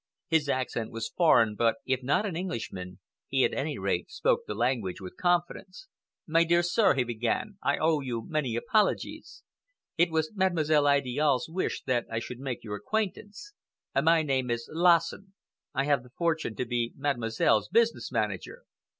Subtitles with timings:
[0.29, 4.55] His accent was foreign, but, if not an Englishman, he at any rate spoke the
[4.55, 5.89] language with confidence.
[6.25, 9.43] "My dear sir," he began, "I owe you many apologies.
[9.99, 13.53] It was Mademoiselle Idiale's wish that I should make your acquaintance.
[13.93, 15.33] My name is Lassen.
[15.75, 18.63] I have the fortune to be Mademoiselle's business manager.